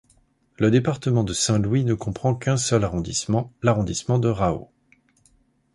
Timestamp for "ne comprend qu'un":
1.85-2.57